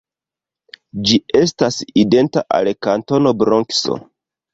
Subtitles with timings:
[1.09, 3.99] Ĝi estas identa al Kantono Bronkso.